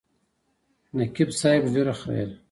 [0.97, 2.35] نقیب صاحب ږیره خریله.